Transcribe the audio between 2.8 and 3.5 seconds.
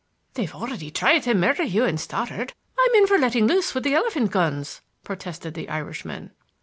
in for letting